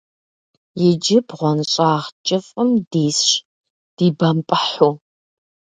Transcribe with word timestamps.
Иджы 0.87 1.17
бгъуэнщӀагъ 1.27 2.07
кӀыфӀым 2.25 2.69
дисщ, 2.91 3.29
дибэмпӀыхьу. 3.95 4.95